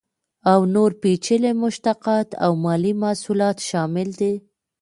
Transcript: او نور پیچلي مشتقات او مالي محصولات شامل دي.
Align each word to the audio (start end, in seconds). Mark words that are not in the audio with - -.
او 0.51 0.59
نور 0.73 0.91
پیچلي 1.01 1.51
مشتقات 1.63 2.29
او 2.43 2.51
مالي 2.63 2.91
محصولات 3.03 3.57
شامل 3.69 4.09
دي. 4.19 4.33